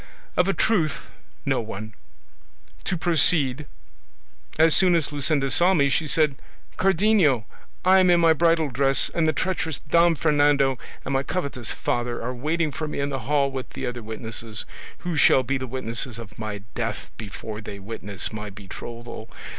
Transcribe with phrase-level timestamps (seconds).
[0.35, 1.11] Of a truth
[1.45, 1.93] no one.
[2.85, 3.67] To proceed:
[4.57, 6.37] as soon as Luscinda saw me she said,
[6.79, 7.45] 'Cardenio,
[7.85, 12.19] I am in my bridal dress, and the treacherous Don Fernando and my covetous father
[12.19, 14.65] are waiting for me in the hall with the other witnesses,
[14.97, 19.29] who shall be the witnesses of my death before they witness my betrothal.